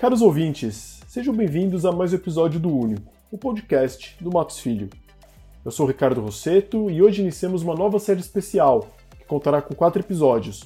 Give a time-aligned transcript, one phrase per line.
[0.00, 4.88] Caros ouvintes, sejam bem-vindos a mais um episódio do Único, o podcast do Matos Filho.
[5.62, 8.86] Eu sou Ricardo Rosseto e hoje iniciamos uma nova série especial
[9.18, 10.64] que contará com quatro episódios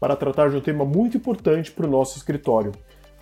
[0.00, 2.72] para tratar de um tema muito importante para o nosso escritório.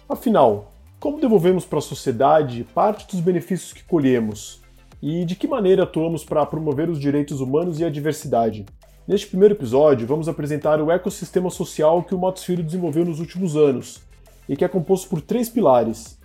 [0.08, 4.62] Afinal, como devolvemos para a sociedade parte dos benefícios que colhemos
[5.02, 8.64] e de que maneira atuamos para promover os direitos humanos e a diversidade?
[9.06, 13.56] Neste primeiro episódio, vamos apresentar o ecossistema social que o Matos Filho desenvolveu nos últimos
[13.56, 14.08] anos
[14.50, 16.18] e que é composto por três pilares.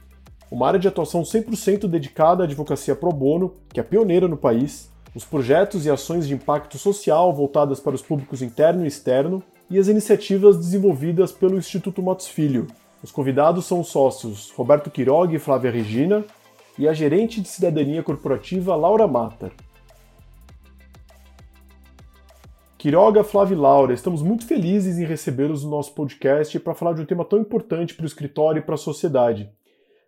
[0.50, 4.92] Uma área de atuação 100% dedicada à advocacia pro bono, que é pioneira no país,
[5.14, 9.78] os projetos e ações de impacto social voltadas para os públicos interno e externo, e
[9.78, 12.66] as iniciativas desenvolvidas pelo Instituto Matos Filho.
[13.04, 16.26] Os convidados são os sócios Roberto Quiroga e Flávia Regina,
[16.80, 19.52] e a gerente de cidadania corporativa Laura Matar.
[22.86, 27.02] Quiroga, Flávia e Laura, estamos muito felizes em recebê-los no nosso podcast para falar de
[27.02, 29.50] um tema tão importante para o escritório e para a sociedade.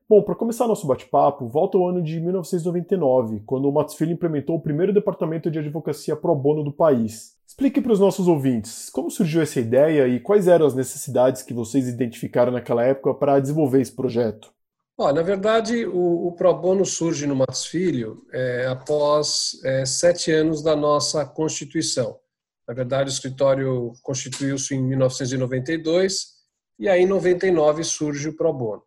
[0.08, 4.58] Bom, para começar nosso bate-papo, volta ao ano de 1999, quando o Matos Filho implementou
[4.58, 7.34] o primeiro departamento de advocacia pro bono do país.
[7.48, 11.56] Explique para os nossos ouvintes como surgiu essa ideia e quais eram as necessidades que
[11.56, 14.54] vocês identificaram naquela época para desenvolver esse projeto.
[14.96, 20.32] Ó, na verdade, o, o Pro Bono surge no Matos Filho é, após é, sete
[20.32, 22.20] anos da nossa Constituição.
[22.68, 26.38] Na verdade, o escritório constituiu-se em 1992
[26.78, 28.84] e aí em 99 surge o Pro Bono.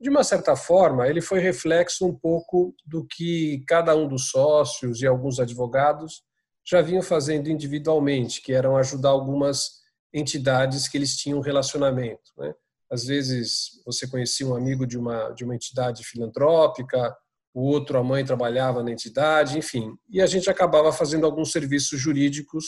[0.00, 5.02] De uma certa forma, ele foi reflexo um pouco do que cada um dos sócios
[5.02, 6.22] e alguns advogados
[6.64, 9.78] já vinham fazendo individualmente, que eram ajudar algumas
[10.12, 12.30] entidades que eles tinham relacionamento.
[12.36, 12.54] Né?
[12.90, 17.16] Às vezes você conhecia um amigo de uma, de uma entidade filantrópica,
[17.52, 19.92] o outro, a mãe, trabalhava na entidade, enfim.
[20.08, 22.64] E a gente acabava fazendo alguns serviços jurídicos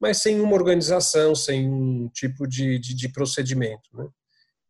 [0.00, 3.88] mas sem uma organização, sem um tipo de, de, de procedimento.
[3.92, 4.08] Né?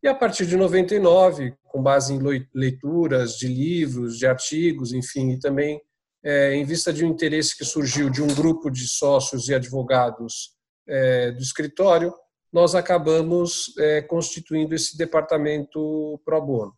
[0.03, 2.21] E a partir de 99, com base em
[2.55, 5.81] leituras de livros, de artigos, enfim, e também
[6.25, 10.51] é, em vista de um interesse que surgiu de um grupo de sócios e advogados
[10.89, 12.13] é, do escritório,
[12.53, 16.75] nós acabamos é, constituindo esse departamento pro bono.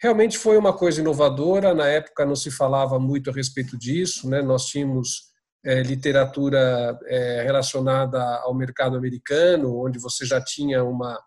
[0.00, 4.40] Realmente foi uma coisa inovadora, na época não se falava muito a respeito disso, né?
[4.40, 5.29] nós tínhamos
[5.64, 11.18] é, literatura é, relacionada ao mercado americano, onde você já tinha uma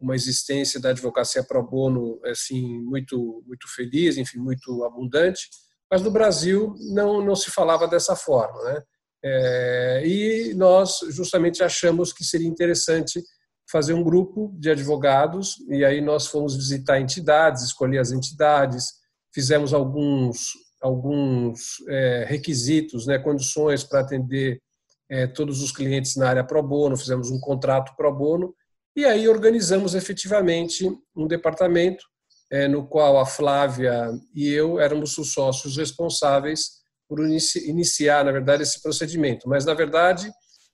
[0.00, 5.42] uma existência da advocacia pro bono assim muito muito feliz, enfim, muito abundante,
[5.90, 8.82] mas no Brasil não não se falava dessa forma, né?
[9.22, 13.22] É, e nós justamente achamos que seria interessante
[13.70, 18.86] fazer um grupo de advogados e aí nós fomos visitar entidades, escolher as entidades,
[19.32, 24.60] fizemos alguns alguns é, requisitos, né, condições para atender
[25.08, 28.54] é, todos os clientes na área pro bono, fizemos um contrato pro bono
[28.96, 32.04] e aí organizamos efetivamente um departamento
[32.50, 38.62] é, no qual a Flávia e eu éramos os sócios responsáveis por iniciar, na verdade,
[38.62, 39.48] esse procedimento.
[39.48, 40.30] Mas, na verdade,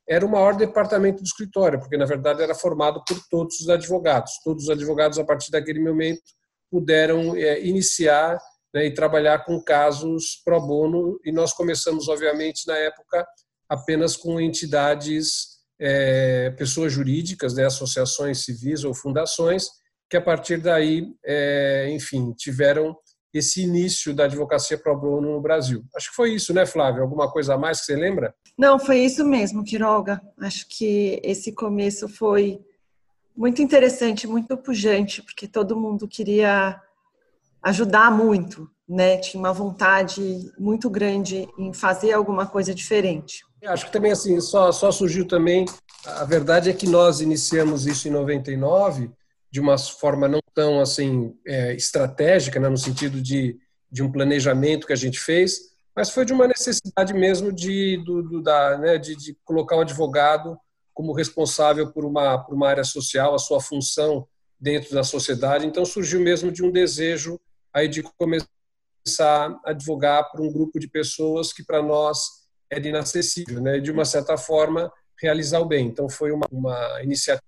[0.07, 4.33] era o maior departamento do escritório, porque, na verdade, era formado por todos os advogados.
[4.45, 6.21] Todos os advogados, a partir daquele momento,
[6.71, 8.39] puderam é, iniciar
[8.75, 11.19] né, e trabalhar com casos pro bono.
[11.25, 13.27] E nós começamos, obviamente, na época,
[13.69, 19.67] apenas com entidades, é, pessoas jurídicas, né, associações civis ou fundações,
[20.09, 22.97] que a partir daí, é, enfim, tiveram
[23.35, 25.85] esse início da advocacia pro bono no Brasil.
[25.95, 27.03] Acho que foi isso, né, Flávio?
[27.03, 28.35] Alguma coisa a mais que você lembra?
[28.57, 30.23] Não, foi isso mesmo, Quiroga.
[30.41, 32.61] Acho que esse começo foi
[33.37, 36.81] muito interessante, muito pujante, porque todo mundo queria
[37.67, 39.19] ajudar muito, né?
[39.19, 43.45] Tinha uma vontade muito grande em fazer alguma coisa diferente.
[43.61, 45.65] Eu acho que também assim só só surgiu também.
[46.05, 49.11] A verdade é que nós iniciamos isso em 99
[49.51, 53.59] de uma forma não tão assim é, estratégica, né, no sentido de,
[53.91, 55.59] de um planejamento que a gente fez,
[55.95, 59.81] mas foi de uma necessidade mesmo de do, do da né, de, de colocar um
[59.81, 60.57] advogado
[60.95, 64.25] como responsável por uma por uma área social, a sua função
[64.61, 65.67] dentro da sociedade.
[65.67, 67.41] Então surgiu mesmo de um desejo
[67.77, 68.49] aí de começar
[69.65, 73.79] a advogar para um grupo de pessoas que para nós era inacessível, né?
[73.79, 74.91] De uma certa forma
[75.21, 75.87] realizar o bem.
[75.87, 77.43] Então foi uma, uma iniciativa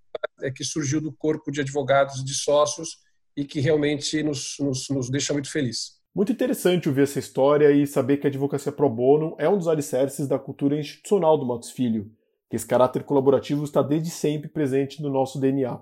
[0.54, 2.98] que surgiu do corpo de advogados de sócios
[3.34, 5.98] e que realmente nos, nos, nos deixa muito feliz.
[6.14, 9.68] Muito interessante ouvir essa história e saber que a advocacia pro bono é um dos
[9.68, 12.10] alicerces da cultura institucional do Matos Filho,
[12.50, 15.78] que esse caráter colaborativo está desde sempre presente no nosso DNA.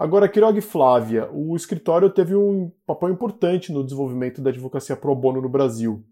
[0.00, 5.14] Agora, Quiroga e Flávia, o escritório teve um papel importante no desenvolvimento da advocacia pro
[5.14, 6.02] bono no Brasil.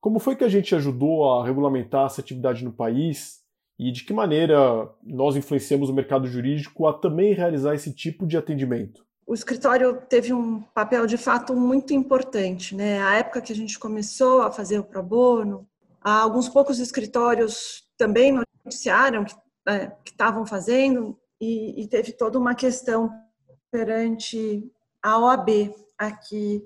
[0.00, 3.40] Como foi que a gente ajudou a regulamentar essa atividade no país
[3.76, 8.36] e de que maneira nós influenciamos o mercado jurídico a também realizar esse tipo de
[8.36, 9.04] atendimento?
[9.26, 13.02] o escritório teve um papel de fato muito importante, né?
[13.02, 15.66] A época que a gente começou a fazer o pro bono,
[16.00, 19.34] alguns poucos escritórios também noticiaram que
[19.66, 23.10] é, estavam fazendo e, e teve toda uma questão
[23.74, 24.70] perante
[25.02, 26.64] a OAB aqui,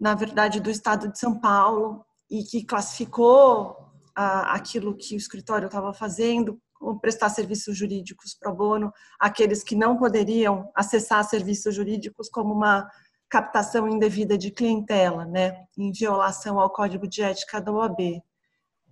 [0.00, 3.76] na verdade, do Estado de São Paulo e que classificou
[4.14, 6.58] aquilo que o escritório estava fazendo
[7.02, 12.90] prestar serviços jurídicos pro bono, aqueles que não poderiam acessar serviços jurídicos como uma
[13.28, 18.22] captação indevida de clientela, né, em violação ao Código de Ética da OAB.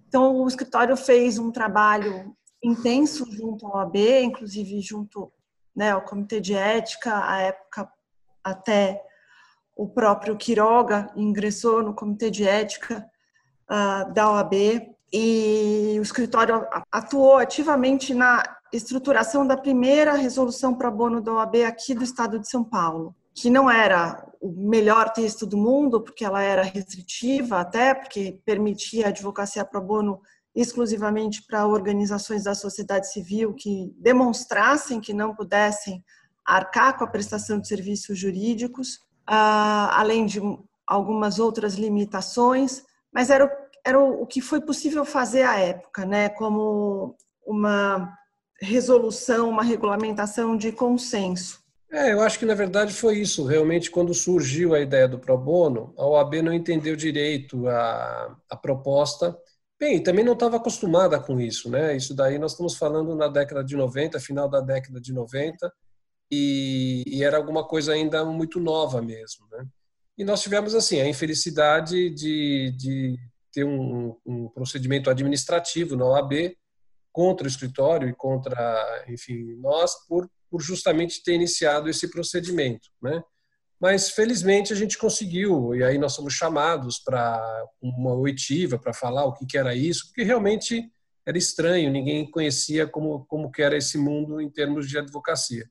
[0.07, 5.33] Então, o escritório fez um trabalho intenso junto à OAB, inclusive junto
[5.79, 7.89] né, ao Comitê de Ética, à época
[8.43, 9.01] até
[9.77, 13.09] o próprio Quiroga ingressou no Comitê de Ética
[13.71, 14.55] uh, da OAB,
[15.13, 18.43] e o escritório atuou ativamente na
[18.73, 23.49] estruturação da primeira resolução para bono da OAB aqui do estado de São Paulo, que
[23.49, 29.11] não era o melhor texto do mundo, porque ela era restritiva até, porque permitia a
[29.11, 30.21] advocacia pro bono
[30.61, 36.05] exclusivamente para organizações da sociedade civil que demonstrassem que não pudessem
[36.45, 40.41] arcar com a prestação de serviços jurídicos, ah, além de
[40.87, 42.83] algumas outras limitações,
[43.13, 43.47] mas era
[43.85, 47.17] era o, que foi possível fazer à época, né, como
[47.47, 48.13] uma
[48.61, 51.61] resolução, uma regulamentação de consenso.
[51.91, 53.47] É, eu acho que na verdade foi isso.
[53.47, 58.57] Realmente, quando surgiu a ideia do pro bono, a OAB não entendeu direito a, a
[58.57, 59.39] proposta.
[59.79, 61.97] Bem, também não estava acostumada com isso, né?
[61.97, 65.73] Isso daí nós estamos falando na década de 90, final da década de 90,
[66.31, 69.65] e, e era alguma coisa ainda muito nova mesmo, né?
[70.17, 73.17] E nós tivemos, assim, a infelicidade de, de
[73.53, 76.57] ter um, um procedimento administrativo na OAB
[77.13, 83.23] contra o escritório e contra, enfim, nós, por, por justamente ter iniciado esse procedimento, né?
[83.81, 87.41] Mas, felizmente, a gente conseguiu, e aí nós somos chamados para
[87.81, 90.91] uma oitiva para falar o que, que era isso, porque realmente
[91.25, 95.69] era estranho, ninguém conhecia como, como que era esse mundo em termos de advocacia.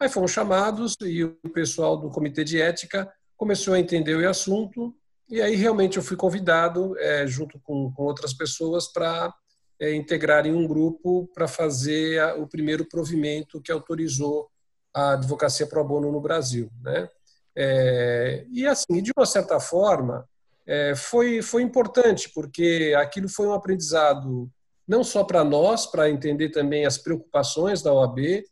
[0.00, 4.94] Aí fomos chamados e o pessoal do Comitê de Ética começou a entender o assunto
[5.28, 9.32] e aí realmente eu fui convidado, é, junto com, com, outras pessoas, para
[9.80, 14.48] é, integrar em um grupo para fazer a, o primeiro provimento que autorizou
[14.92, 16.70] a advocacia pro bono no Brasil.
[16.82, 17.08] Né?
[17.56, 20.28] É, e assim, de uma certa forma,
[20.66, 24.50] é, foi, foi importante, porque aquilo foi um aprendizado
[24.86, 28.44] não só para nós, para entender também as preocupações da OAB,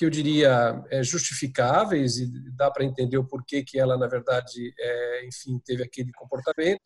[0.00, 2.26] que eu diria é, justificáveis e
[2.56, 6.80] dá para entender o porquê que ela na verdade é, enfim teve aquele comportamento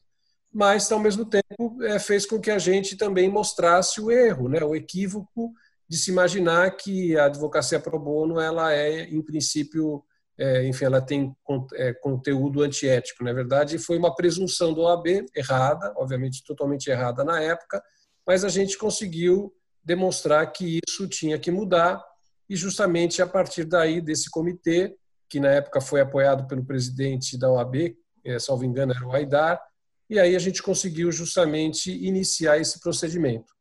[0.53, 4.65] mas ao mesmo tempo é, fez com que a gente também mostrasse o erro né
[4.65, 5.53] o equívoco
[5.89, 10.03] de se imaginar que a advocacia pro bono ela é em princípio
[10.39, 11.35] é, enfim ela tem
[11.75, 17.41] é, conteúdo antiético na verdade foi uma presunção do OAB errada obviamente totalmente errada na
[17.41, 17.83] época
[18.27, 19.53] mas a gente conseguiu
[19.85, 22.03] demonstrar que isso tinha que mudar
[22.49, 24.97] e justamente a partir daí desse comitê,
[25.29, 29.61] que na época foi apoiado pelo presidente da OAB, é, salvo engano era o Aidar,
[30.09, 33.53] e aí a gente conseguiu justamente iniciar esse procedimento.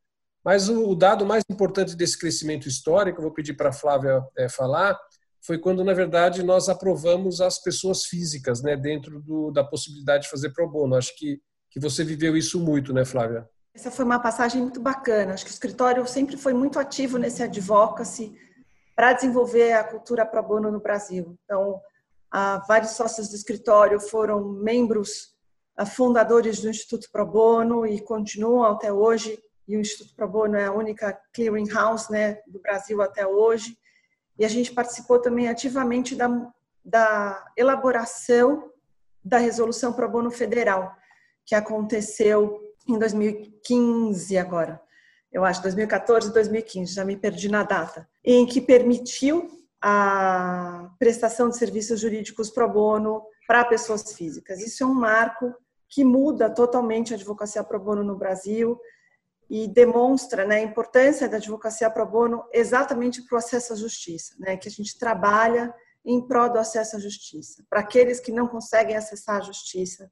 [0.43, 4.99] Mas o, dado mais importante desse crescimento histórico, vou pedir para a Flávia é, falar,
[5.45, 10.29] foi quando, na verdade, nós aprovamos as pessoas físicas né, dentro do, da possibilidade de
[10.29, 10.95] fazer pro bono.
[10.95, 13.47] Acho que, que você viveu isso muito, né, Flávia?
[13.73, 15.33] Essa foi uma passagem muito bacana.
[15.33, 18.33] Acho que o escritório sempre foi muito ativo nesse advocacy,
[18.95, 21.37] para desenvolver a cultura pro bono no Brasil.
[21.43, 21.81] Então,
[22.67, 25.33] vários sócios do escritório foram membros
[25.95, 29.39] fundadores do Instituto Pro Bono e continuam até hoje.
[29.67, 33.75] E o Instituto Pro Bono é a única clearing house né, do Brasil até hoje.
[34.37, 36.51] E a gente participou também ativamente da,
[36.83, 38.71] da elaboração
[39.23, 40.95] da resolução Pro Bono Federal,
[41.45, 44.81] que aconteceu em 2015 agora
[45.33, 49.49] eu acho, 2014, 2015, já me perdi na data, em que permitiu
[49.81, 54.61] a prestação de serviços jurídicos pro bono para pessoas físicas.
[54.61, 55.53] Isso é um marco
[55.89, 58.79] que muda totalmente a advocacia pro bono no Brasil
[59.49, 64.35] e demonstra né, a importância da advocacia pro bono exatamente para o acesso à justiça,
[64.39, 65.73] né, que a gente trabalha
[66.05, 67.63] em prol do acesso à justiça.
[67.69, 70.11] Para aqueles que não conseguem acessar a justiça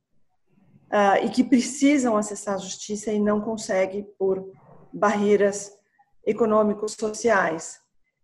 [0.92, 4.52] uh, e que precisam acessar a justiça e não conseguem por
[4.94, 5.72] barreiras
[6.26, 7.80] econômicos sociais.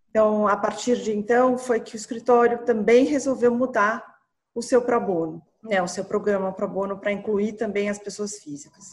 [0.09, 4.05] Então, a partir de então, foi que o escritório também resolveu mudar
[4.53, 8.37] o seu pro bono, né, o seu programa pro bono para incluir também as pessoas
[8.39, 8.85] físicas.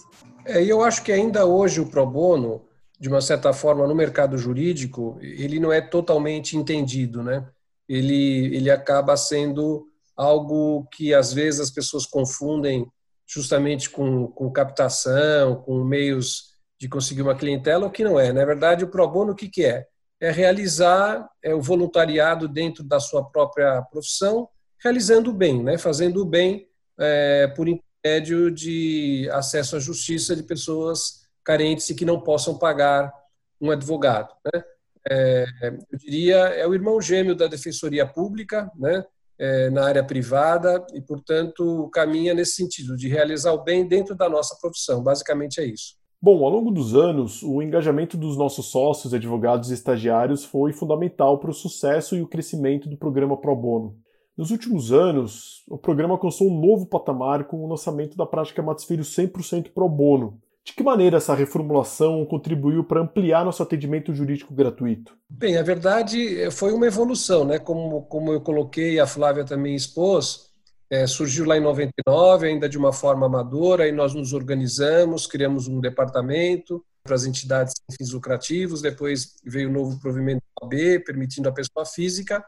[0.44, 2.66] É, eu acho que ainda hoje o pro bono,
[2.98, 7.46] de uma certa forma, no mercado jurídico, ele não é totalmente entendido, né?
[7.88, 12.86] Ele, ele acaba sendo algo que às vezes as pessoas confundem
[13.26, 18.32] justamente com, com captação, com meios de conseguir uma clientela, o que não é.
[18.32, 19.86] Na verdade, o pro bono o que, que é?
[20.20, 24.48] É realizar é, o voluntariado dentro da sua própria profissão,
[24.84, 25.78] realizando o bem, né?
[25.78, 26.68] fazendo o bem
[27.00, 33.10] é, por intermédio de acesso à justiça de pessoas carentes e que não possam pagar
[33.58, 34.34] um advogado.
[34.44, 34.62] Né?
[35.10, 35.46] É,
[35.90, 39.04] eu diria, é o irmão gêmeo da Defensoria Pública, né?
[39.36, 44.28] É, na área privada e, portanto, caminha nesse sentido de realizar o bem dentro da
[44.28, 45.02] nossa profissão.
[45.02, 45.96] Basicamente é isso.
[46.22, 51.40] Bom, ao longo dos anos, o engajamento dos nossos sócios, advogados e estagiários foi fundamental
[51.40, 54.03] para o sucesso e o crescimento do programa Pro Bono.
[54.36, 58.84] Nos últimos anos, o programa alcançou um novo patamar com o lançamento da prática Matos
[58.84, 60.40] Filho 100% Pro Bono.
[60.64, 65.16] De que maneira essa reformulação contribuiu para ampliar nosso atendimento jurídico gratuito?
[65.28, 67.58] Bem, a verdade eh, foi uma evolução, né?
[67.60, 70.50] Como, como eu coloquei, a Flávia também expôs,
[70.90, 75.68] é, surgiu lá em 99, ainda de uma forma amadora, e nós nos organizamos, criamos
[75.68, 81.48] um departamento para as entidades sem fins lucrativos, depois veio o novo provimento AB, permitindo
[81.48, 82.42] a pessoa física,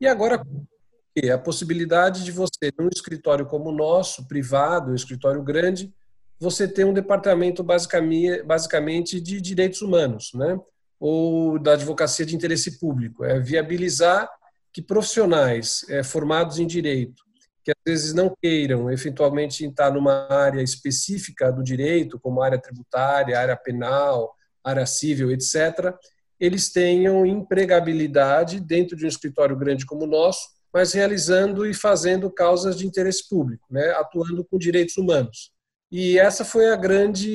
[0.00, 0.42] e agora
[1.30, 5.92] a possibilidade de você, num escritório como o nosso, privado, um escritório grande,
[6.38, 10.58] você ter um departamento basicamente, basicamente de direitos humanos, né?
[10.98, 13.24] ou da advocacia de interesse público.
[13.24, 14.28] É viabilizar
[14.72, 17.22] que profissionais é, formados em direito,
[17.64, 23.38] que às vezes não queiram eventualmente estar numa área específica do direito, como área tributária,
[23.38, 25.94] área penal, área civil, etc.,
[26.40, 32.30] eles tenham empregabilidade dentro de um escritório grande como o nosso, mas realizando e fazendo
[32.30, 35.52] causas de interesse público, né, atuando com direitos humanos.
[35.90, 37.30] E essa foi a grande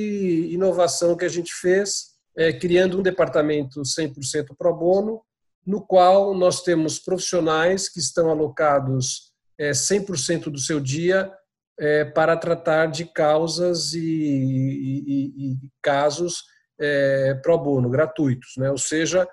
[0.51, 5.22] inovação que a gente fez, é, criando um departamento 100% pro bono,
[5.65, 11.32] no qual nós temos profissionais que estão alocados é, 100% do seu dia
[11.79, 16.44] é, para tratar de causas e, e, e casos
[16.79, 18.53] é, pro bono, gratuitos.
[18.58, 18.72] Né?
[18.72, 19.27] Ou seja,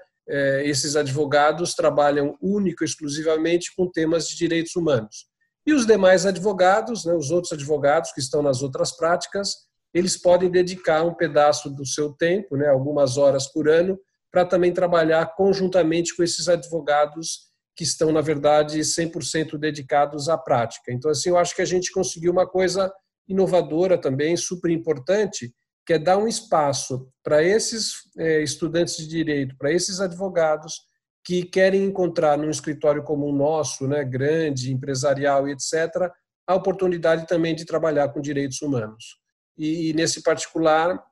[0.64, 5.26] esses advogados trabalham único exclusivamente com temas de direitos humanos.
[5.66, 9.54] E os demais advogados, né, os outros advogados que estão nas outras práticas,
[9.94, 13.98] eles podem dedicar um pedaço do seu tempo, né, algumas horas por ano,
[14.30, 20.92] para também trabalhar conjuntamente com esses advogados que estão, na verdade, 100% dedicados à prática.
[20.92, 22.92] Então, assim, eu acho que a gente conseguiu uma coisa
[23.28, 25.52] inovadora também, super importante,
[25.86, 30.80] que é dar um espaço para esses é, estudantes de direito, para esses advogados
[31.24, 36.10] que querem encontrar num escritório como o nosso, né, grande, empresarial e etc.,
[36.46, 39.16] a oportunidade também de trabalhar com direitos humanos.
[39.56, 41.02] E, nesse particular,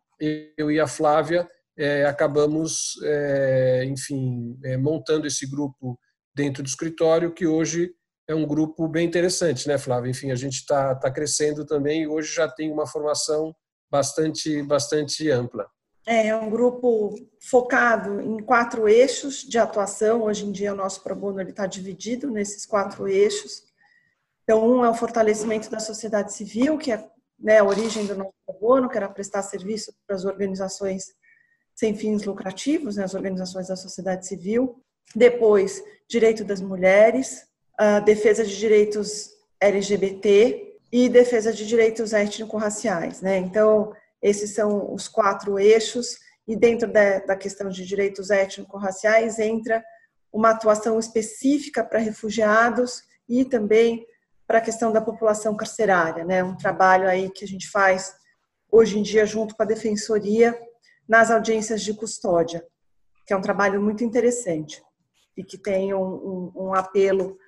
[0.59, 1.49] eu e a Flávia
[1.79, 5.99] é, acabamos, é, enfim, é, montando esse grupo
[6.35, 7.91] dentro do escritório, que hoje
[8.29, 10.11] é um grupo bem interessante, né, Flávia?
[10.11, 13.55] Enfim, a gente está tá crescendo também e hoje já tem uma formação
[13.93, 15.67] bastante, bastante ampla.
[16.07, 20.23] É, é um grupo focado em quatro eixos de atuação.
[20.23, 23.63] Hoje em dia, o nosso Pro Bono está dividido nesses quatro eixos.
[24.43, 27.07] Então, um é o fortalecimento da sociedade civil, que é
[27.39, 31.13] né, a origem do nosso Pro Bono, que era prestar serviço para as organizações
[31.75, 34.83] sem fins lucrativos, né, as organizações da sociedade civil.
[35.15, 37.47] Depois, direito das mulheres,
[37.79, 39.31] a defesa de direitos
[39.61, 43.23] LGBT, e defesa de direitos étnico-raciais.
[43.23, 43.39] Né?
[43.39, 49.83] Então, esses são os quatro eixos, e dentro da, da questão de direitos étnico-raciais entra
[50.33, 54.05] uma atuação específica para refugiados e também
[54.47, 56.43] para a questão da população carcerária, né?
[56.43, 58.15] Um trabalho aí que a gente faz
[58.71, 60.59] hoje em dia junto com a defensoria
[61.09, 62.67] nas audiências de custódia,
[63.27, 64.83] que é um trabalho muito interessante
[65.37, 67.39] e que tem um, um, um apelo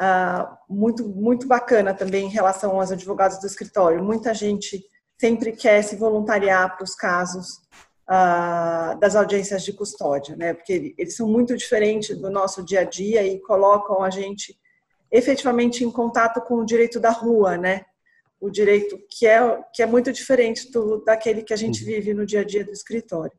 [0.00, 4.02] uh, muito, muito bacana também em relação aos advogados do escritório.
[4.02, 4.82] Muita gente
[5.20, 7.60] sempre quer se voluntariar para os casos
[8.08, 10.54] uh, das audiências de custódia, né?
[10.54, 14.58] Porque eles são muito diferentes do nosso dia a dia e colocam a gente
[15.12, 17.82] efetivamente em contato com o direito da rua, né?
[18.40, 21.86] O direito que é, que é muito diferente do, daquele que a gente uhum.
[21.86, 23.32] vive no dia a dia do escritório.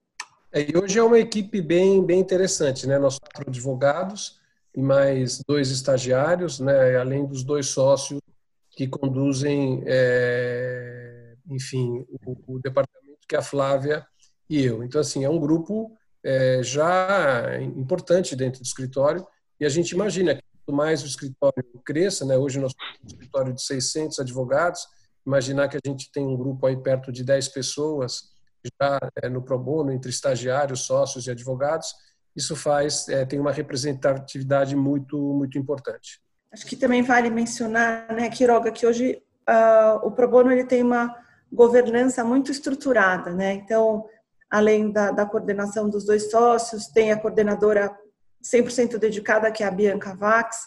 [0.53, 2.99] É, e hoje é uma equipe bem, bem interessante, né?
[2.99, 4.40] Nós quatro advogados,
[4.75, 8.21] e mais dois estagiários, né, além dos dois sócios
[8.69, 14.05] que conduzem, é, enfim, o, o, departamento que é a Flávia
[14.49, 14.83] e eu.
[14.83, 19.25] Então, assim, é um grupo é, já importante dentro do escritório
[19.59, 23.07] e a gente imagina que quanto mais o escritório cresça, né, hoje nós temos um
[23.07, 24.87] escritório de 600 advogados,
[25.25, 28.31] imaginar que a gente tem um grupo aí perto de 10 pessoas
[28.79, 31.87] já é, no pro bono, entre estagiários, sócios e advogados,
[32.35, 36.21] isso faz é, tem uma representatividade muito muito importante.
[36.51, 40.83] Acho que também vale mencionar, né, Quiroga, que hoje uh, o Pro Bono ele tem
[40.83, 41.15] uma
[41.51, 43.53] governança muito estruturada, né?
[43.53, 44.05] Então,
[44.49, 47.97] além da, da coordenação dos dois sócios, tem a coordenadora
[48.43, 50.57] 100% dedicada, que é a Bianca Vax,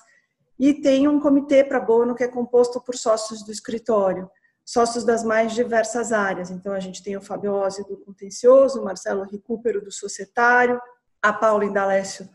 [0.58, 4.30] e tem um comitê para bono que é composto por sócios do escritório,
[4.64, 6.50] sócios das mais diversas áreas.
[6.50, 10.80] Então, a gente tem o Fabio do Contencioso, o Marcelo Recupero do Societário,
[11.24, 12.28] a Paula Indalécio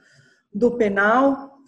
[0.52, 1.60] do Penal,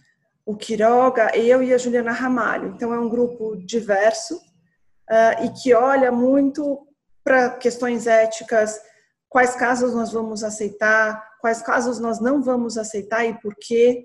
[0.43, 2.69] o Quiroga, eu e a Juliana Ramalho.
[2.69, 6.87] Então, é um grupo diverso uh, e que olha muito
[7.23, 8.81] para questões éticas,
[9.29, 14.03] quais casos nós vamos aceitar, quais casos nós não vamos aceitar e por quê,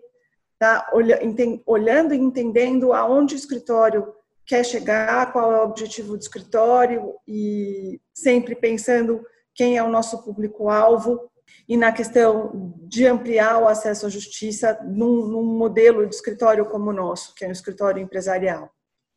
[0.59, 0.87] tá?
[1.65, 4.13] olhando e entendendo aonde o escritório
[4.45, 10.23] quer chegar, qual é o objetivo do escritório e sempre pensando quem é o nosso
[10.23, 11.31] público-alvo
[11.69, 16.91] e na questão de ampliar o acesso à justiça num, num, modelo de escritório como
[16.91, 18.71] o nosso, que é um escritório empresarial.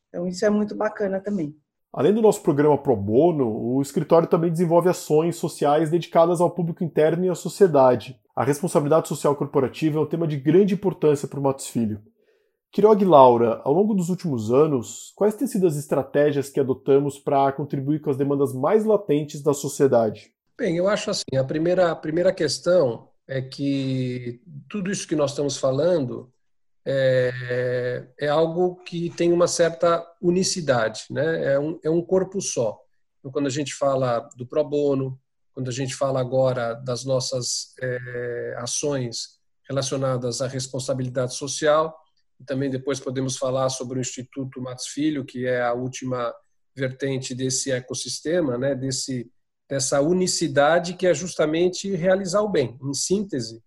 [0.09, 1.55] Então, isso é muito bacana também.
[1.91, 6.83] Além do nosso programa Pro Bono, o escritório também desenvolve ações sociais dedicadas ao público
[6.83, 8.19] interno e à sociedade.
[8.35, 12.01] A responsabilidade social corporativa é um tema de grande importância para o Matos Filho.
[12.71, 17.17] Quiroga e Laura, ao longo dos últimos anos, quais têm sido as estratégias que adotamos
[17.17, 20.31] para contribuir com as demandas mais latentes da sociedade?
[20.59, 25.31] Bem, eu acho assim, a primeira, a primeira questão é que tudo isso que nós
[25.31, 26.33] estamos falando
[26.85, 31.53] é, é algo que tem uma certa unicidade, né?
[31.53, 32.77] é, um, é um corpo só.
[33.19, 35.17] Então, quando a gente fala do pro bono,
[35.53, 41.97] quando a gente fala agora das nossas é, ações relacionadas à responsabilidade social,
[42.37, 46.35] e também depois podemos falar sobre o Instituto Matos Filho, que é a última
[46.75, 49.31] vertente desse ecossistema, né, desse,
[49.69, 52.77] dessa unicidade que é justamente realizar o bem.
[52.81, 53.61] Em síntese,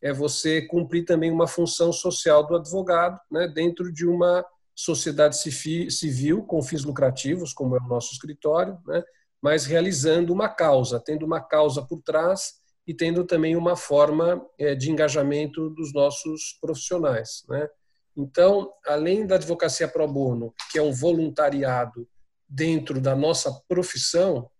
[0.00, 6.42] é você cumprir também uma função social do advogado, né, dentro de uma sociedade civil
[6.44, 9.04] com fins lucrativos, como é o nosso escritório, né,
[9.40, 12.54] mas realizando uma causa, tendo uma causa por trás
[12.86, 17.44] e tendo também uma forma é, de engajamento dos nossos profissionais.
[17.48, 17.68] Né.
[18.16, 22.08] Então, além da advocacia pro bono, que é um voluntariado
[22.48, 24.50] dentro da nossa profissão,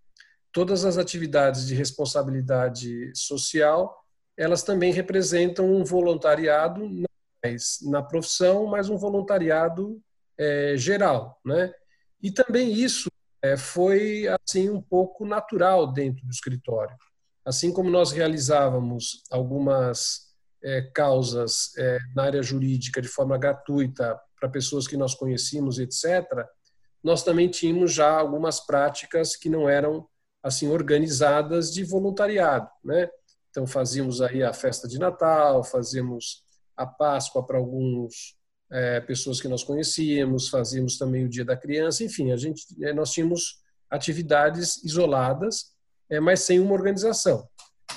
[0.52, 4.02] todas as atividades de responsabilidade social
[4.36, 6.88] elas também representam um voluntariado
[7.44, 10.00] mais na profissão, mas um voluntariado
[10.38, 11.72] é, geral, né?
[12.22, 13.10] E também isso
[13.42, 16.96] é, foi assim um pouco natural dentro do escritório,
[17.44, 24.48] assim como nós realizávamos algumas é, causas é, na área jurídica de forma gratuita para
[24.48, 26.46] pessoas que nós conhecíamos, etc.
[27.02, 30.08] Nós também tínhamos já algumas práticas que não eram
[30.42, 33.08] assim organizadas de voluntariado, né?
[33.50, 36.42] Então fazíamos aí a festa de Natal, fazíamos
[36.76, 38.34] a Páscoa para alguns
[38.70, 42.92] é, pessoas que nós conhecíamos, fazíamos também o Dia da Criança, enfim, a gente é,
[42.92, 45.72] nós tínhamos atividades isoladas,
[46.08, 47.46] é, mas sem uma organização.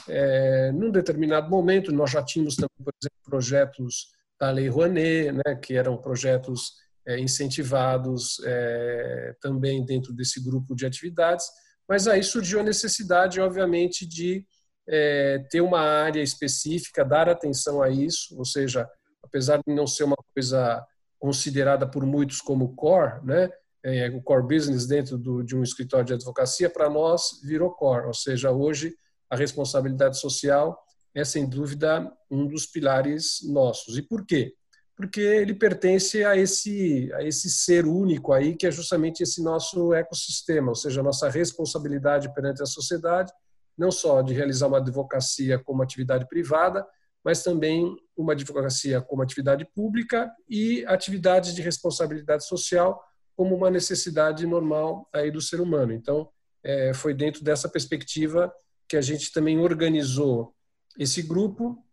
[0.08, 5.56] É, num determinado momento nós já tínhamos também, por exemplo, projetos da Lei Rouanet, né,
[5.56, 6.74] que eram projetos
[7.08, 11.46] é, incentivados é, também dentro desse grupo de atividades,
[11.88, 14.46] mas aí surgiu a necessidade, obviamente, de
[14.88, 18.90] é, ter uma área específica, dar atenção a isso, ou seja,
[19.24, 20.86] apesar de não ser uma coisa
[21.20, 23.50] considerada por muitos como core, né,
[23.84, 28.08] é, o core business dentro do, de um escritório de advocacia, para nós virou core,
[28.08, 28.96] ou seja, hoje
[29.30, 30.80] a responsabilidade social
[31.14, 33.98] é sem dúvida um dos pilares nossos.
[33.98, 34.54] E por quê?
[34.96, 39.94] Porque ele pertence a esse a esse ser único aí que é justamente esse nosso
[39.94, 43.32] ecossistema, ou seja, a nossa responsabilidade perante a sociedade
[43.78, 46.86] não só de realizar uma advocacia como atividade privada,
[47.24, 53.04] mas também uma advocacia como atividade pública e atividades de responsabilidade social
[53.36, 55.92] como uma necessidade normal aí do ser humano.
[55.92, 56.30] Então,
[56.64, 58.54] é, foi dentro dessa perspectiva
[58.88, 60.54] que a gente também organizou
[60.98, 61.84] esse grupo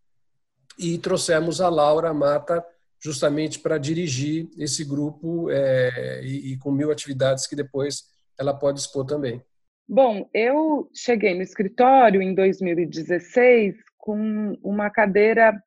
[0.78, 2.64] e trouxemos a Laura Mata
[3.02, 8.04] justamente para dirigir esse grupo é, e, e com mil atividades que depois
[8.38, 9.42] ela pode expor também.
[9.88, 15.60] Bom, eu cheguei no escritório em 2016 com uma cadeira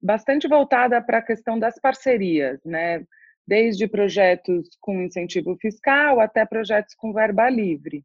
[0.00, 3.04] bastante voltada para a questão das parcerias, né?
[3.46, 8.04] Desde projetos com incentivo fiscal até projetos com verba livre.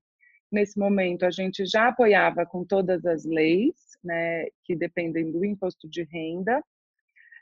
[0.51, 5.87] Nesse momento, a gente já apoiava com todas as leis, né, que dependem do imposto
[5.89, 6.63] de renda,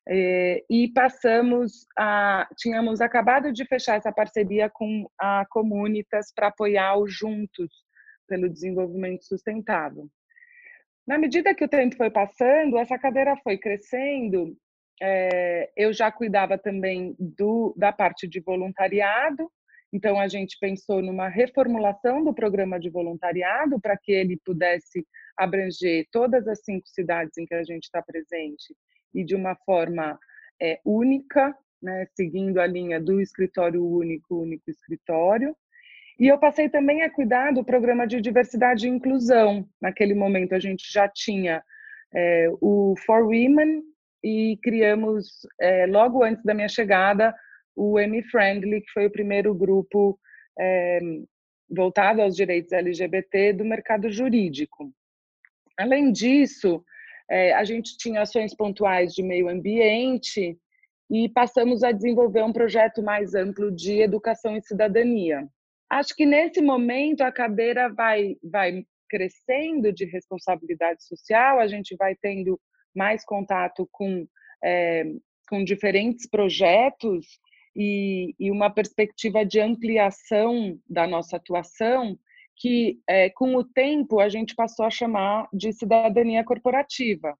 [0.07, 2.47] e passamos a.
[2.57, 7.71] Tínhamos acabado de fechar essa parceria com a Comunitas para apoiar o Juntos,
[8.27, 10.07] pelo desenvolvimento sustentável.
[11.07, 14.57] Na medida que o tempo foi passando, essa cadeira foi crescendo
[15.01, 19.51] é, eu já cuidava também do, da parte de voluntariado,
[19.91, 25.05] então a gente pensou numa reformulação do programa de voluntariado para que ele pudesse
[25.37, 28.73] abranger todas as cinco cidades em que a gente está presente
[29.15, 30.19] e de uma forma
[30.61, 35.55] é, única, né, seguindo a linha do escritório único, único escritório.
[36.19, 39.67] E eu passei também a cuidar do programa de diversidade e inclusão.
[39.81, 41.63] Naquele momento a gente já tinha
[42.13, 43.83] é, o For Women
[44.23, 47.35] e criamos, é, logo antes da minha chegada,
[47.75, 50.17] o M Friendly, que foi o primeiro grupo
[50.57, 50.99] é,
[51.69, 54.91] voltado aos direitos LGBT do mercado jurídico.
[55.77, 56.83] Além disso,
[57.29, 60.57] é, a gente tinha ações pontuais de meio ambiente
[61.09, 65.47] e passamos a desenvolver um projeto mais amplo de educação e cidadania.
[65.89, 72.15] Acho que nesse momento a cadeira vai, vai crescendo de responsabilidade social, a gente vai
[72.15, 72.59] tendo
[72.95, 74.27] mais contato com,
[74.63, 75.03] é,
[75.47, 77.25] com diferentes projetos
[77.75, 82.17] e, e, uma perspectiva de ampliação da nossa atuação
[82.57, 87.37] que, é, com o tempo, a gente passou a chamar de cidadania corporativa.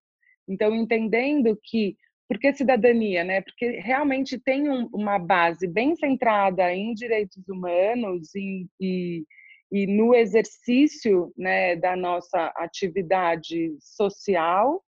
[0.48, 1.96] Então, entendendo que
[2.28, 3.42] por que cidadania, né?
[3.42, 9.24] Porque realmente tem um, uma base bem centrada em direitos humanos e, e,
[9.72, 14.84] e no exercício né, da nossa atividade social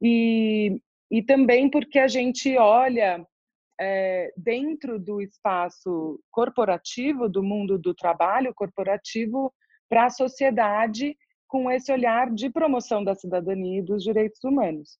[0.00, 3.26] e, e também porque a gente olha
[3.80, 9.52] é, dentro do espaço corporativo, do mundo do trabalho corporativo,
[9.88, 14.98] para a sociedade com esse olhar de promoção da cidadania e dos direitos humanos.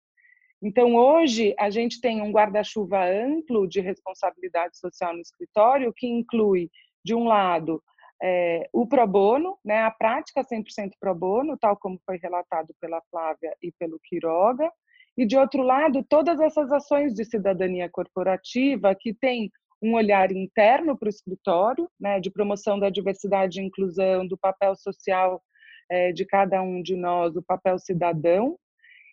[0.62, 6.70] Então, hoje, a gente tem um guarda-chuva amplo de responsabilidade social no escritório, que inclui,
[7.05, 7.83] de um lado,
[8.22, 13.03] é, o pro bono, né, a prática 100% pro bono, tal como foi relatado pela
[13.11, 14.70] Flávia e pelo Quiroga,
[15.16, 19.51] e, de outro lado, todas essas ações de cidadania corporativa que têm
[19.87, 24.75] um olhar interno para o escritório, né, de promoção da diversidade e inclusão, do papel
[24.75, 25.42] social
[25.90, 28.59] é, de cada um de nós, do papel cidadão,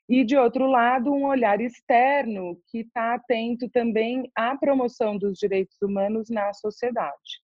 [0.09, 5.77] e, de outro lado, um olhar externo que está atento também à promoção dos direitos
[5.81, 7.41] humanos na sociedade.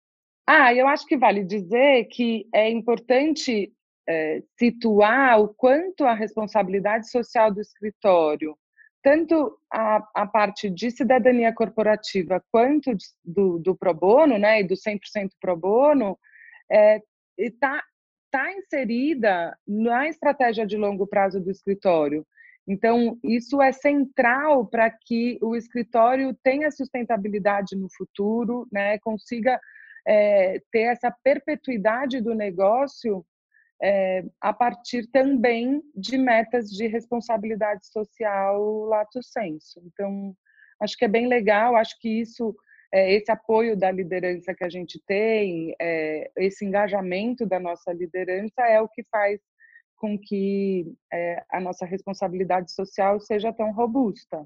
[0.47, 3.73] Ah, eu acho que vale dizer que é importante
[4.09, 8.57] é, situar o quanto a responsabilidade social do escritório,
[9.05, 14.75] tanto a, a parte de cidadania corporativa quanto do, do pro bono, né, e do
[14.75, 16.19] 100% pro bono,
[17.39, 17.81] está é,
[18.31, 22.27] tá inserida na estratégia de longo prazo do escritório.
[22.67, 29.61] Então, isso é central para que o escritório tenha sustentabilidade no futuro, né, consiga
[30.09, 33.23] é, ter essa perpetuidade do negócio
[33.83, 39.83] é, a partir também de metas de responsabilidade social lato senso.
[39.87, 40.35] Então,
[40.81, 42.55] acho que é bem legal, acho que isso,
[42.93, 48.63] é, esse apoio da liderança que a gente tem, é, esse engajamento da nossa liderança
[48.63, 49.41] é o que faz
[49.97, 54.45] com que é, a nossa responsabilidade social seja tão robusta.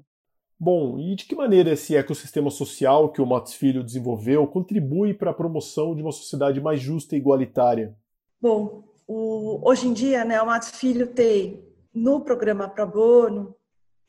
[0.59, 5.31] Bom, e de que maneira esse ecossistema social que o Matos Filho desenvolveu contribui para
[5.31, 7.95] a promoção de uma sociedade mais justa e igualitária?
[8.41, 13.55] Bom, o, hoje em dia, né, o Matos Filho tem no programa Pro Bono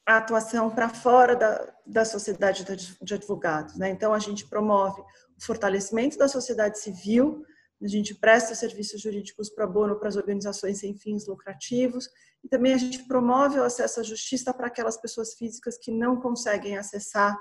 [0.06, 2.64] a atuação para fora da, da sociedade
[3.00, 3.76] de advogados.
[3.76, 3.90] Né?
[3.90, 7.44] Então, a gente promove o fortalecimento da sociedade civil
[7.82, 12.08] a gente presta serviços jurídicos para bono para as organizações sem fins lucrativos
[12.44, 16.20] e também a gente promove o acesso à justiça para aquelas pessoas físicas que não
[16.20, 17.38] conseguem acessar,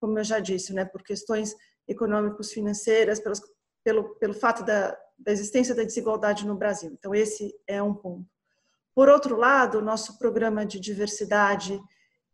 [0.00, 1.54] como eu já disse, né, por questões
[1.86, 3.40] econômicos financeiras, pelos,
[3.84, 6.90] pelo, pelo fato da, da existência da desigualdade no Brasil.
[6.92, 8.26] Então, esse é um ponto.
[8.94, 11.80] Por outro lado, o nosso programa de diversidade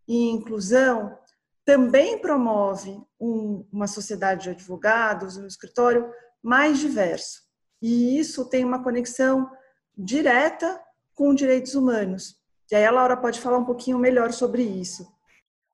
[0.06, 1.16] e inclusão
[1.64, 6.10] também promove um, uma sociedade de advogados, um escritório
[6.42, 7.42] mais diverso.
[7.80, 9.50] E isso tem uma conexão
[9.96, 10.80] direta
[11.14, 12.36] com direitos humanos.
[12.70, 15.06] E aí a Laura pode falar um pouquinho melhor sobre isso.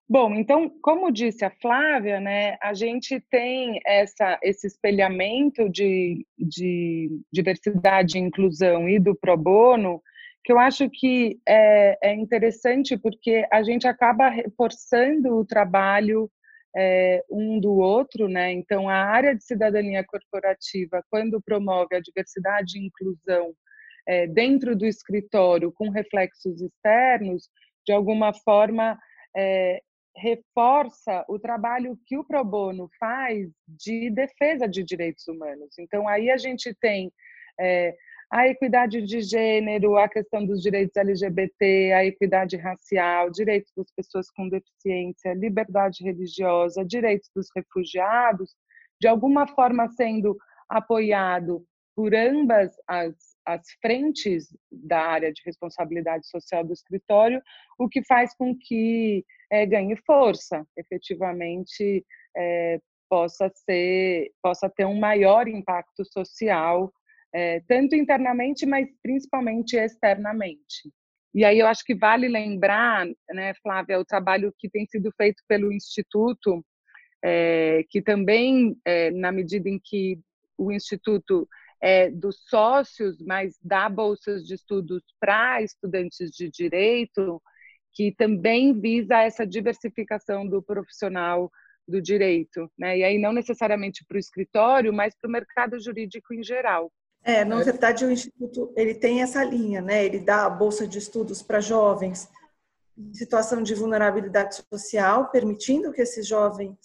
[0.06, 7.08] Bom, então, como disse a Flávia, né, a gente tem essa, esse espelhamento de, de
[7.32, 10.02] diversidade inclusão e do pro bono,
[10.44, 16.30] que eu acho que é, é interessante porque a gente acaba reforçando o trabalho
[16.76, 18.52] é, um do outro, né?
[18.52, 23.54] Então, a área de cidadania corporativa, quando promove a diversidade e inclusão
[24.06, 27.48] é, dentro do escritório com reflexos externos,
[27.86, 28.98] de alguma forma
[29.34, 29.80] é,
[30.16, 35.78] reforça o trabalho que o pro bono faz de defesa de direitos humanos.
[35.78, 37.12] Então, aí a gente tem
[38.30, 44.30] a equidade de gênero, a questão dos direitos LGBT, a equidade racial, direitos das pessoas
[44.30, 48.54] com deficiência, liberdade religiosa, direitos dos refugiados,
[49.00, 50.36] de alguma forma sendo
[50.68, 53.14] apoiado por ambas as,
[53.46, 57.40] as frentes da área de responsabilidade social do escritório,
[57.78, 62.04] o que faz com que é, ganhe força, efetivamente
[62.36, 66.92] é, possa ser, possa ter um maior impacto social
[67.32, 70.90] é, tanto internamente, mas principalmente externamente.
[71.34, 75.42] E aí eu acho que vale lembrar, né, Flávia, o trabalho que tem sido feito
[75.48, 76.64] pelo Instituto,
[77.90, 78.76] que também,
[79.14, 80.20] na medida em que
[80.56, 81.48] o Instituto
[81.84, 87.42] é dos sócios, mas dá bolsas de estudos para estudantes de direito,
[87.92, 91.52] que também visa essa diversificação do profissional
[91.86, 92.96] do direito, né?
[92.96, 96.90] E aí não necessariamente para o escritório, mas para o mercado jurídico em geral.
[97.22, 100.06] É, na verdade, o Instituto ele tem essa linha, né?
[100.06, 102.30] Ele dá a bolsa de estudos para jovens
[102.96, 106.78] em situação de vulnerabilidade social, permitindo que esses jovens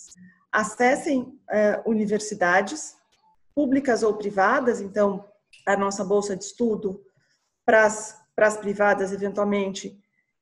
[0.52, 2.99] acessem é, universidades
[3.60, 4.80] públicas ou privadas.
[4.80, 5.26] Então,
[5.66, 7.04] a nossa bolsa de estudo
[7.66, 10.00] para as privadas, eventualmente,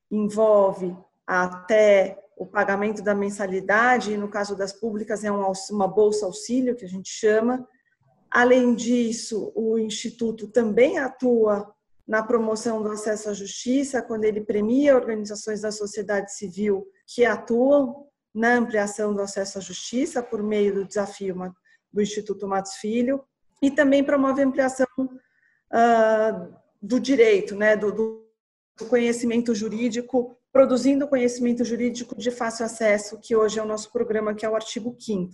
[0.08, 6.76] envolve até o pagamento da mensalidade, e no caso das públicas, é uma bolsa auxílio,
[6.76, 7.66] que a gente chama
[8.30, 11.74] Além disso, o Instituto também atua
[12.06, 18.06] na promoção do acesso à justiça, quando ele premia organizações da sociedade civil que atuam
[18.32, 21.34] na ampliação do acesso à justiça por meio do desafio
[21.92, 23.24] do Instituto Matos Filho,
[23.62, 31.64] e também promove a ampliação uh, do direito, né, do, do conhecimento jurídico, produzindo conhecimento
[31.64, 35.32] jurídico de fácil acesso, que hoje é o nosso programa, que é o artigo 5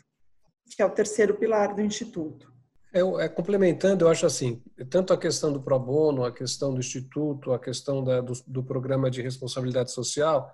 [0.76, 2.52] que é o terceiro pilar do Instituto.
[2.92, 6.78] É, é, complementando, eu acho assim, tanto a questão do pro bono, a questão do
[6.78, 10.48] instituto, a questão da, do, do, programa de responsabilidade social,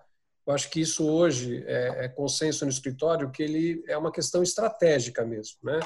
[0.47, 4.43] eu acho que isso hoje é, é, consenso no escritório que ele é uma questão
[4.43, 5.79] estratégica mesmo, né?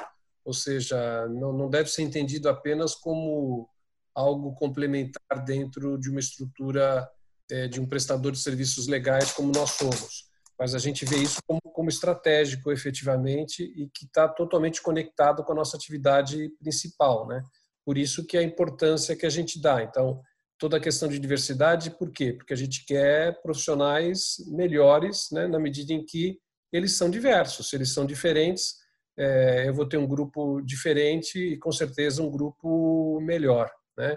[0.44, 3.68] Ou seja, não, não deve ser entendido apenas como
[4.14, 7.08] algo complementar dentro de uma estrutura
[7.50, 11.40] é, de um prestador de serviços legais como nós somos mas a gente vê isso
[11.46, 17.42] como, como estratégico efetivamente e que está totalmente conectado com a nossa atividade principal, né?
[17.84, 19.82] Por isso que a importância que a gente dá.
[19.82, 20.20] Então,
[20.64, 22.32] toda a questão de diversidade, por quê?
[22.32, 25.46] Porque a gente quer profissionais melhores, né?
[25.46, 26.38] Na medida em que
[26.72, 28.76] eles são diversos, se eles são diferentes,
[29.14, 34.16] é, eu vou ter um grupo diferente e com certeza um grupo melhor, né?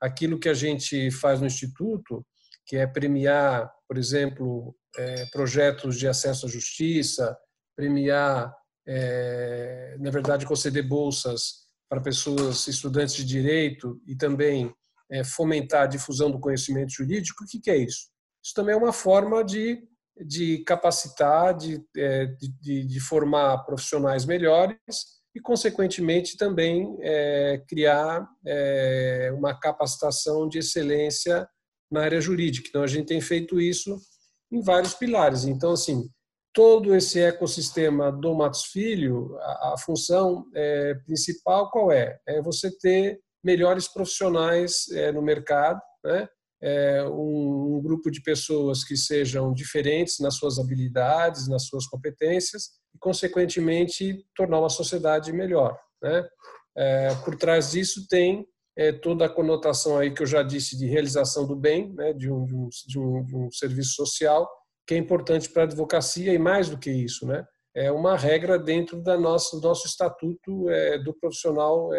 [0.00, 2.24] Aquilo que a gente faz no instituto,
[2.64, 7.36] que é premiar, por exemplo, é, projetos de acesso à justiça,
[7.76, 8.50] premiar,
[8.88, 14.74] é, na verdade, conceder bolsas para pessoas, estudantes de direito e também
[15.22, 17.44] fomentar a difusão do conhecimento jurídico.
[17.44, 18.08] O que, é isso?
[18.42, 19.82] Isso também é uma forma de,
[20.26, 22.26] de capacitar, de, é,
[22.60, 24.78] de, de formar profissionais melhores
[25.34, 31.46] e, consequentemente, também é, criar é, uma capacitação de excelência
[31.90, 32.68] na área jurídica.
[32.68, 33.98] Então, a gente tem feito isso
[34.50, 35.44] em vários pilares.
[35.44, 36.08] Então, assim,
[36.52, 42.18] todo esse ecossistema do Matos Filho, a, a função é, principal qual é?
[42.26, 46.28] É você ter melhores profissionais é, no mercado, né?
[46.64, 52.68] É, um, um, grupo de pessoas que sejam diferentes nas suas habilidades, nas suas competências
[52.94, 55.76] e, consequentemente, tornar uma sociedade melhor.
[56.00, 56.24] Né?
[56.76, 58.46] É, por trás disso tem
[58.78, 62.30] é, toda a conotação aí que eu já disse de realização do bem, né, de,
[62.30, 64.48] um, de, um, de, um, de um serviço social,
[64.86, 68.56] que é importante para a advocacia e mais do que isso, né, é uma regra
[68.56, 70.66] dentro da nossa, do nosso estatuto
[71.04, 71.90] do profissional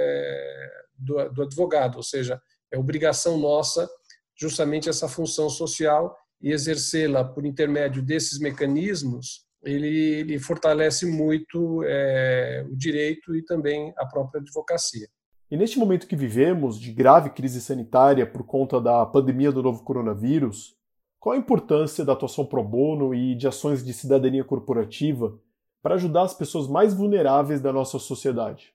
[1.03, 3.89] do, do advogado, ou seja, é obrigação nossa
[4.35, 12.65] justamente essa função social e exercê-la por intermédio desses mecanismos, ele, ele fortalece muito é,
[12.69, 15.07] o direito e também a própria advocacia.
[15.49, 19.83] E neste momento que vivemos, de grave crise sanitária por conta da pandemia do novo
[19.83, 20.75] coronavírus,
[21.19, 25.39] qual a importância da atuação pro bono e de ações de cidadania corporativa
[25.81, 28.73] para ajudar as pessoas mais vulneráveis da nossa sociedade?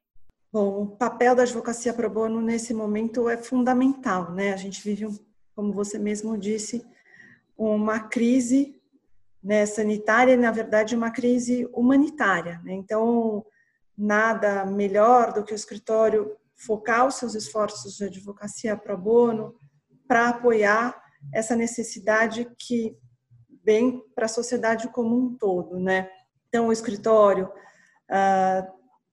[0.51, 4.55] Bom, o papel da advocacia pro bono nesse momento é fundamental, né?
[4.55, 5.07] A gente vive,
[5.55, 6.87] como você mesmo disse,
[7.57, 8.81] uma crise
[9.43, 12.63] né, sanitária e, na verdade, uma crise humanitária.
[12.65, 12.73] Né?
[12.73, 13.45] Então,
[13.97, 19.55] nada melhor do que o escritório focar os seus esforços de advocacia pro bono
[20.07, 20.99] para apoiar
[21.33, 22.97] essa necessidade que
[23.63, 26.09] vem para a sociedade como um todo, né?
[26.49, 27.53] Então, o escritório
[28.11, 28.67] ah,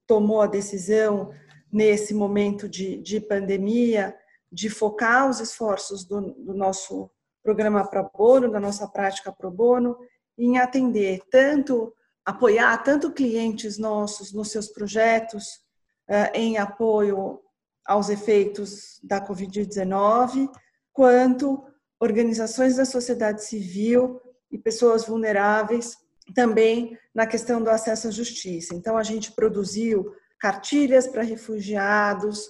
[0.08, 1.32] tomou a decisão
[1.72, 4.16] nesse momento de, de pandemia
[4.52, 7.12] de focar os esforços do, do nosso
[7.44, 9.98] programa pro bono, da nossa prática pro bono,
[10.38, 15.46] em atender tanto, apoiar tanto clientes nossos nos seus projetos
[16.10, 17.42] uh, em apoio
[17.86, 20.50] aos efeitos da Covid-19,
[20.92, 21.64] quanto
[22.00, 25.98] organizações da sociedade civil e pessoas vulneráveis
[26.34, 28.74] também na questão do acesso à justiça.
[28.74, 32.50] Então, a gente produziu cartilhas para refugiados,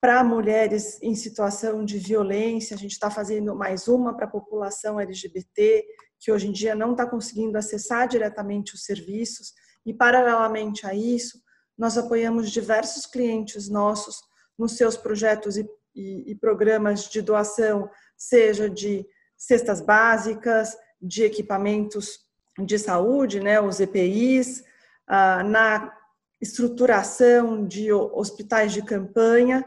[0.00, 4.98] para mulheres em situação de violência, a gente está fazendo mais uma para a população
[4.98, 5.84] LGBT,
[6.18, 9.52] que hoje em dia não está conseguindo acessar diretamente os serviços,
[9.84, 11.38] e paralelamente a isso,
[11.76, 14.16] nós apoiamos diversos clientes nossos
[14.58, 19.06] nos seus projetos e, e, e programas de doação, seja de
[19.36, 22.29] cestas básicas, de equipamentos
[22.64, 24.64] de saúde, né, os EPIs,
[25.06, 25.92] ah, na
[26.40, 29.64] estruturação de hospitais de campanha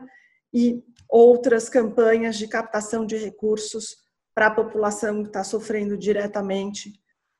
[0.53, 3.97] e outras campanhas de captação de recursos
[4.33, 6.91] para a população que está sofrendo diretamente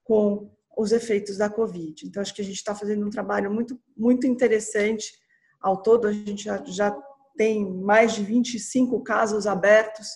[0.03, 2.05] com os efeitos da Covid.
[2.05, 5.11] Então, acho que a gente está fazendo um trabalho muito, muito interessante.
[5.59, 6.95] Ao todo, a gente já, já
[7.35, 10.07] tem mais de 25 casos abertos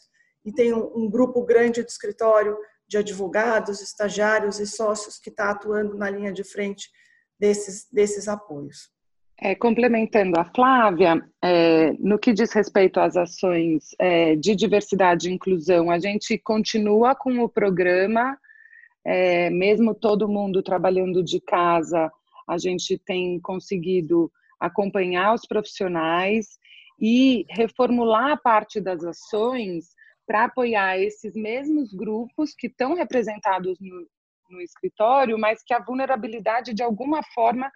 [0.45, 2.56] e tem um, um grupo grande do escritório
[2.88, 6.89] de advogados, estagiários e sócios que está atuando na linha de frente
[7.39, 8.89] desses, desses apoios.
[9.39, 15.34] É, complementando a Flávia, é, no que diz respeito às ações é, de diversidade e
[15.34, 18.36] inclusão, a gente continua com o programa,
[19.06, 22.12] é, mesmo todo mundo trabalhando de casa,
[22.50, 26.58] a gente tem conseguido acompanhar os profissionais
[27.00, 29.89] e reformular parte das ações
[30.28, 34.06] para apoiar esses mesmos grupos que estão representados no,
[34.50, 37.72] no escritório, mas que a vulnerabilidade de alguma forma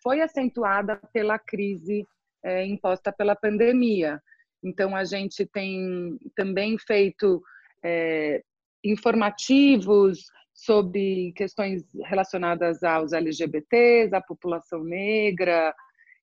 [0.00, 2.06] foi acentuada pela crise
[2.44, 4.22] é, imposta pela pandemia.
[4.62, 7.42] Então, a gente tem também feito
[7.84, 8.42] é,
[8.84, 15.74] informativos sobre questões relacionadas aos LGBTs, à população negra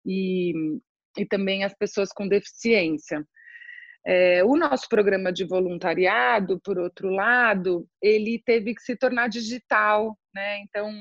[0.05, 0.53] e,
[1.17, 3.25] e também as pessoas com deficiência.
[4.07, 10.15] É, o nosso programa de voluntariado, por outro lado, ele teve que se tornar digital,
[10.33, 10.59] né?
[10.59, 10.91] Então,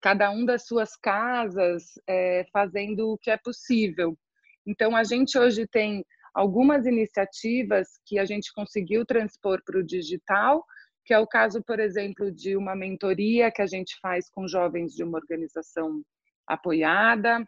[0.00, 4.16] cada um das suas casas é, fazendo o que é possível.
[4.64, 10.64] Então, a gente hoje tem algumas iniciativas que a gente conseguiu transpor para o digital,
[11.04, 14.92] que é o caso, por exemplo, de uma mentoria que a gente faz com jovens
[14.92, 16.02] de uma organização
[16.46, 17.44] apoiada.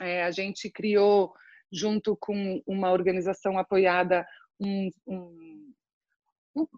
[0.00, 1.32] É, a gente criou,
[1.74, 4.26] junto com uma organização apoiada,
[4.60, 5.54] um, um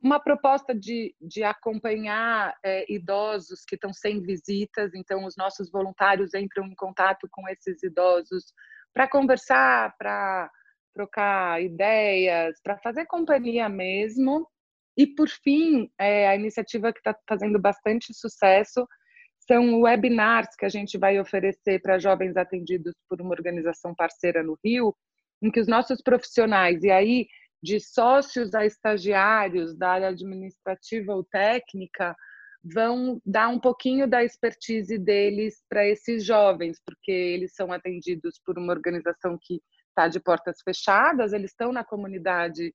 [0.03, 6.33] uma proposta de, de acompanhar é, idosos que estão sem visitas, então os nossos voluntários
[6.33, 8.55] entram em contato com esses idosos
[8.95, 10.51] para conversar, para
[10.95, 14.49] trocar ideias, para fazer companhia mesmo.
[14.97, 18.89] E por fim, é, a iniciativa que está fazendo bastante sucesso
[19.47, 24.59] são webinars que a gente vai oferecer para jovens atendidos por uma organização parceira no
[24.65, 24.95] Rio,
[25.43, 27.27] em que os nossos profissionais, e aí
[27.63, 32.15] de sócios a estagiários da área administrativa ou técnica
[32.63, 38.59] vão dar um pouquinho da expertise deles para esses jovens, porque eles são atendidos por
[38.59, 42.75] uma organização que está de portas fechadas, eles estão na comunidade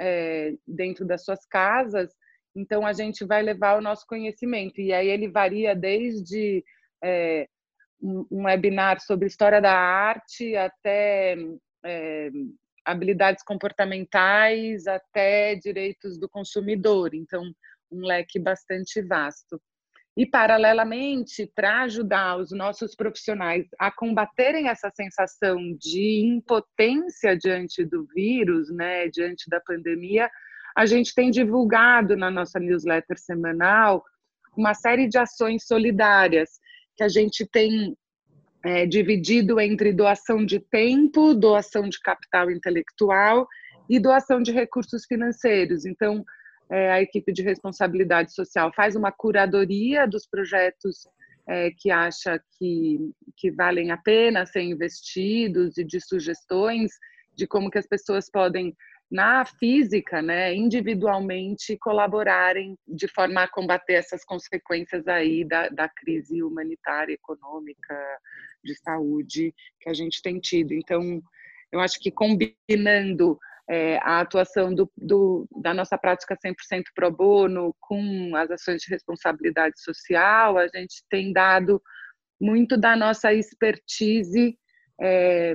[0.00, 2.12] é, dentro das suas casas,
[2.54, 6.64] então a gente vai levar o nosso conhecimento e aí ele varia desde
[7.02, 7.48] é,
[8.02, 11.36] um webinar sobre história da arte até
[11.84, 12.30] é,
[12.84, 17.44] habilidades comportamentais até direitos do consumidor, então
[17.90, 19.60] um leque bastante vasto.
[20.14, 28.06] E paralelamente, para ajudar os nossos profissionais a combaterem essa sensação de impotência diante do
[28.14, 30.30] vírus, né, diante da pandemia,
[30.76, 34.02] a gente tem divulgado na nossa newsletter semanal
[34.56, 36.50] uma série de ações solidárias
[36.96, 37.96] que a gente tem
[38.64, 43.46] é, dividido entre doação de tempo, doação de capital intelectual
[43.88, 45.84] e doação de recursos financeiros.
[45.84, 46.24] Então,
[46.70, 51.06] é, a equipe de responsabilidade social faz uma curadoria dos projetos
[51.48, 52.98] é, que acha que,
[53.36, 56.92] que valem a pena ser investidos e de sugestões
[57.34, 58.74] de como que as pessoas podem
[59.12, 66.42] na física, né, individualmente colaborarem de forma a combater essas consequências aí da, da crise
[66.42, 67.94] humanitária, econômica,
[68.64, 70.72] de saúde que a gente tem tido.
[70.72, 71.20] Então,
[71.70, 73.38] eu acho que combinando
[73.68, 76.54] é, a atuação do, do, da nossa prática 100%
[76.94, 81.82] pro bono com as ações de responsabilidade social, a gente tem dado
[82.40, 84.58] muito da nossa expertise
[84.98, 85.54] é,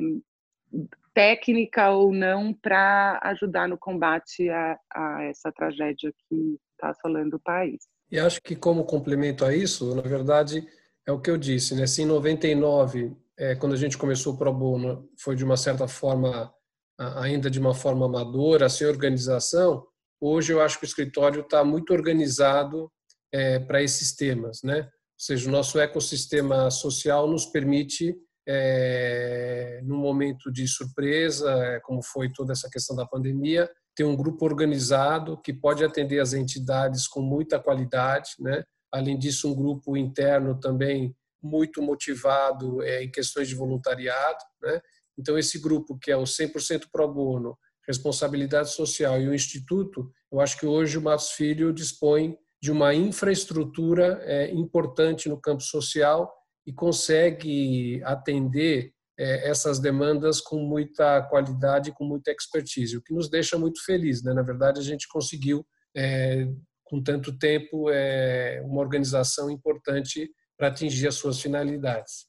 [1.18, 7.40] técnica ou não para ajudar no combate a, a essa tragédia que está assolando o
[7.40, 7.80] país.
[8.12, 10.64] E acho que como complemento a isso, na verdade,
[11.08, 11.88] é o que eu disse, né?
[11.88, 15.88] Se em 99, é, quando a gente começou o Pro Bono, foi de uma certa
[15.88, 16.54] forma,
[17.00, 19.88] ainda de uma forma amadora, sem organização,
[20.22, 22.92] hoje eu acho que o escritório está muito organizado
[23.34, 24.82] é, para esses temas, né?
[24.82, 28.16] Ou seja, o nosso ecossistema social nos permite,
[28.48, 34.16] é, num momento de surpresa, é, como foi toda essa questão da pandemia, ter um
[34.16, 38.64] grupo organizado que pode atender as entidades com muita qualidade, né?
[38.92, 44.80] Além disso, um grupo interno também muito motivado é, em questões de voluntariado, né?
[45.20, 50.40] Então, esse grupo que é o 100% pro bono, responsabilidade social e o Instituto, eu
[50.40, 56.32] acho que hoje o Matos Filho dispõe de uma infraestrutura é, importante no campo social
[56.68, 63.30] e consegue atender é, essas demandas com muita qualidade, com muita expertise, o que nos
[63.30, 64.22] deixa muito feliz.
[64.22, 64.34] Né?
[64.34, 65.66] Na verdade, a gente conseguiu,
[65.96, 66.46] é,
[66.84, 72.28] com tanto tempo, é, uma organização importante para atingir as suas finalidades.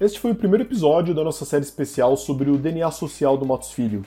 [0.00, 3.70] Este foi o primeiro episódio da nossa série especial sobre o DNA social do Matos
[3.70, 4.04] Filho.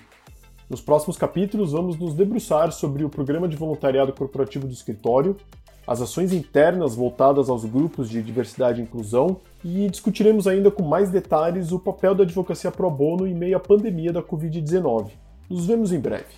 [0.70, 5.36] Nos próximos capítulos, vamos nos debruçar sobre o programa de voluntariado corporativo do escritório,
[5.88, 11.10] as ações internas voltadas aos grupos de diversidade e inclusão e discutiremos ainda com mais
[11.10, 15.08] detalhes o papel da advocacia pro bono em meio à pandemia da Covid-19.
[15.50, 16.36] Nos vemos em breve.